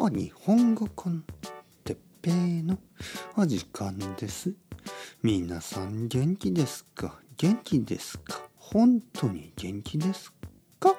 [0.00, 1.24] あ日本語コン
[1.82, 2.78] テッペイの
[3.36, 4.54] お時間です。
[5.24, 7.18] 皆さん元気ですか？
[7.36, 8.40] 元気ですか？
[8.54, 10.32] 本当に元気です
[10.78, 10.94] か？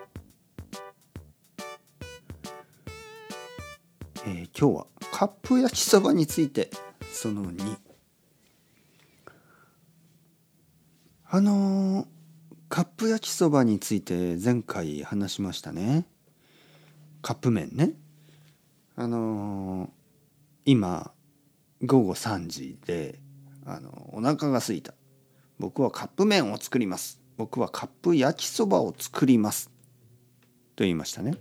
[4.28, 6.70] えー今日はカップ焼きそばについて
[7.10, 7.78] その2
[11.30, 12.08] あのー
[12.68, 16.06] カップ焼きそばについて前回話しましたね。
[17.22, 17.94] カップ麺ね。
[19.00, 19.90] あの
[20.66, 21.14] 今
[21.82, 23.22] 午後3時で
[23.66, 24.94] あのお腹が空いた。
[25.58, 27.22] 僕はカップ麺を作ります。
[27.38, 29.70] 僕はカップ焼きそばを作ります。
[30.76, 31.36] と言いましたね。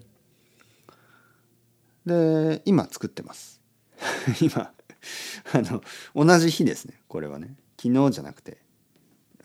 [2.06, 3.60] で今作ってます。
[4.40, 4.72] 今
[5.52, 5.82] あの
[6.14, 7.02] 同じ日ですね。
[7.08, 7.56] これはね。
[7.76, 8.58] 昨日じゃなくて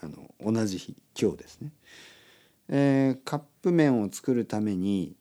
[0.01, 1.71] あの同じ日今日ですね、
[2.67, 5.15] えーカップ麺を作るために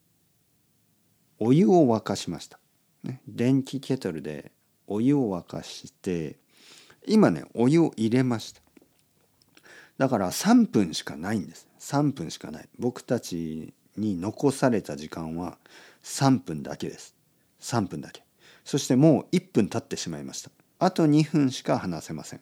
[1.38, 2.58] お湯を沸かしました、
[3.02, 4.52] ね、電気ケトルで
[4.86, 6.36] お湯を沸かして
[7.06, 8.60] 今ねお湯を入れました。
[9.98, 11.68] だから3分しかないんです。
[11.80, 12.68] 3分しかない。
[12.78, 15.58] 僕たちに残された時間は
[16.02, 17.14] 3分だけです。
[17.60, 18.22] 3分だけ。
[18.64, 20.50] そしてもう1分経ってしまいました。
[20.78, 22.40] あと2分しか話せません。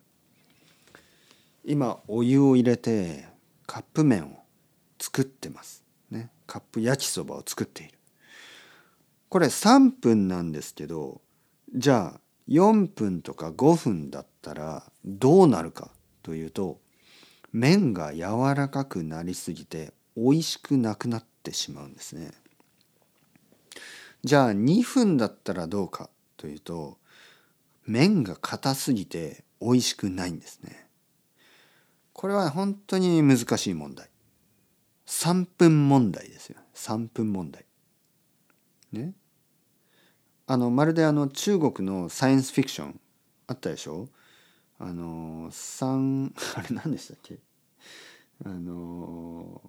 [1.64, 3.27] 今お湯を入れて
[3.67, 4.39] カップ麺を
[4.98, 5.84] 作ってます。
[6.11, 6.30] ね。
[6.47, 7.99] カップ焼きそばを作っている。
[9.31, 11.20] これ3分なんですけど
[11.73, 15.92] じゃあ4分とか5分だったらどうなるか
[16.25, 16.81] というと
[17.53, 22.33] 麺が柔らかくなりすぎて美味しくなくなってしまうんですね。
[24.23, 26.98] じゃあ2分だったらどうかというと
[27.86, 30.89] 麺が硬すぎて美味しくないんですね。
[32.12, 34.11] これは本当に難しい問題。
[35.06, 36.58] 3分問題ですよ。
[36.75, 37.64] 3分問題。
[38.92, 39.14] ね。
[40.52, 43.00] あのまるであの中国のサイエンスフィクション
[43.46, 44.08] あったでしょ？
[44.80, 47.38] あの三 あれ何でしたっけ？
[48.44, 49.62] あの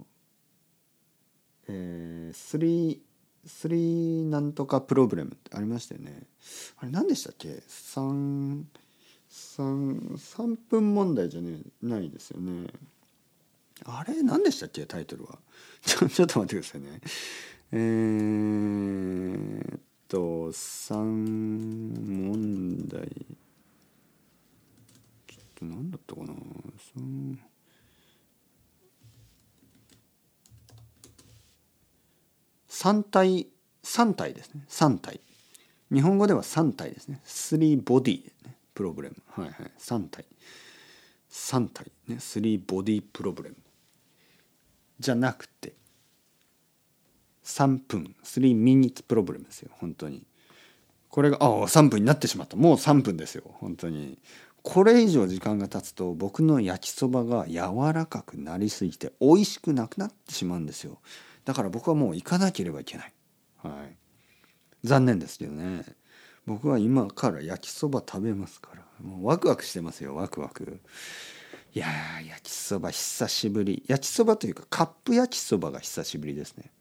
[1.68, 3.00] えー、スリー
[3.46, 6.24] スリーなんとかプロブレムってありましたよね。
[6.78, 7.62] あれ何でしたっけ？
[7.68, 8.68] 三
[9.30, 12.68] 三三分問題じゃねないですよね。
[13.86, 14.88] あれ何でしたっけ？
[14.88, 15.38] タイトルは。
[15.84, 17.02] ちょちょっと待ってくださいね。
[17.72, 19.80] えー、
[20.12, 23.08] と三問題。
[25.26, 26.34] ちょっと何だったかな？
[26.78, 27.40] 三
[32.68, 33.48] 三体
[33.84, 34.66] 三体ですね。
[34.68, 35.22] 三体。
[35.94, 37.22] 日本語では三体ですね。
[37.24, 39.16] スリーボディ、ね、プロブレム。
[39.30, 39.72] はいはい。
[39.78, 40.26] 三体。
[41.30, 42.20] 三体ね。
[42.20, 43.56] スリーボディプロブレム。
[45.00, 45.72] じゃなくて
[47.52, 48.16] 3分。
[48.24, 50.24] 3ミニッツプロブレムですよ本当に
[51.10, 52.00] これがああ3分。
[52.00, 53.18] になってしまったもう3分。
[53.18, 54.18] ですよ本当に
[54.64, 61.00] これ以上時間が経つと僕の焼きそばが柔らかくなりすぎて美味しくなくなってしまうんですよ
[61.46, 63.14] だから僕はもう行かなければいけない
[63.58, 63.96] はい
[64.84, 65.84] 残念ですけどね
[66.46, 70.80] 僕は今から焼きそば食べますからもうワクワクしてますよワクワク
[71.74, 76.72] いやー焼きそば久しぶり焼きそばというかカップ焼きそばが久しぶりですね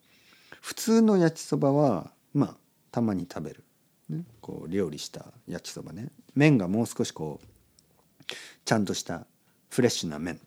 [0.61, 2.57] 普通の焼きそばはまあ
[2.91, 3.65] たまに食べる、
[4.09, 6.11] ね、こう料理した焼きそばね。
[6.35, 8.25] 麺がもう少しこう
[8.65, 9.27] ちゃんとした
[9.69, 10.41] フレッシュな麺。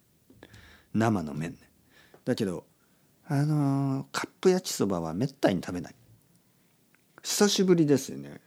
[0.94, 1.58] 生の麺ね。
[2.26, 2.66] だけど
[3.28, 5.96] あのーカップ焼きそばはめったに食べない。
[7.24, 8.42] 久しぶりですよね。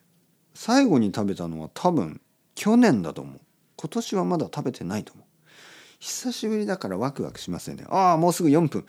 [0.54, 2.21] 最後に食べたのは多分
[2.54, 3.41] 去年だと思う。
[3.77, 5.27] 今年はまだ食べてないと思う。
[5.98, 7.84] 久しぶりだからワクワクしますよね。
[7.88, 8.87] ああもうすぐ4分。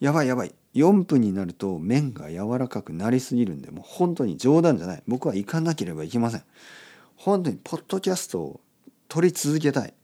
[0.00, 0.54] やばいやばい。
[0.74, 5.02] 4分になると麺が柔らかくなりすぎるんでもう本当に冗談じゃない。
[5.06, 6.44] 僕は行かなければいけません。
[7.16, 8.60] 本当にポッドキャストを
[9.08, 9.94] 録り続けたい。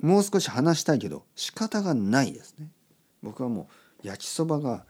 [0.00, 2.68] もう少し話したいけど仕方がないですね。
[3.22, 3.68] 僕はも
[4.02, 4.84] う焼きそばが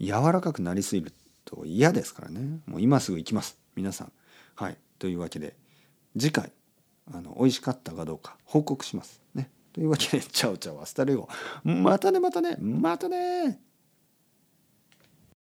[0.00, 1.12] 柔らかくなりすぎる
[1.44, 2.60] と嫌ですからね。
[2.66, 3.58] もう今すぐ行きます。
[3.74, 4.12] 皆さん。
[4.54, 4.78] はい。
[4.98, 5.56] というわけで
[6.18, 6.52] 次回
[7.12, 9.20] あの美味しかったかどうか報告します。
[9.34, 9.50] ね。
[9.72, 11.28] というわけで ciao ciao hasta luego。
[11.64, 13.60] またねまたねまたね